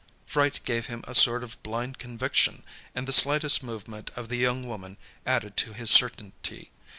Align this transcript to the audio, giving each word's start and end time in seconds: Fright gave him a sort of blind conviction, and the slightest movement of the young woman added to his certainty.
Fright 0.25 0.61
gave 0.65 0.87
him 0.87 1.03
a 1.07 1.13
sort 1.13 1.43
of 1.43 1.61
blind 1.61 1.99
conviction, 1.99 2.63
and 2.95 3.07
the 3.07 3.13
slightest 3.13 3.61
movement 3.61 4.09
of 4.15 4.29
the 4.29 4.37
young 4.37 4.67
woman 4.67 4.97
added 5.27 5.55
to 5.57 5.73
his 5.73 5.91
certainty. 5.91 6.71